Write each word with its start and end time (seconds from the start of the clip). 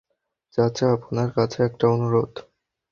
চাচা, 0.53 0.85
আপনার 0.93 1.29
কাছে 1.31 1.57
একটা 1.63 1.85
অনুরোধ। 1.87 2.31